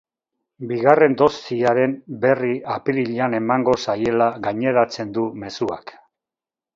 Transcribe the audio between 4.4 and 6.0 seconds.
gaineratzen du mezuak.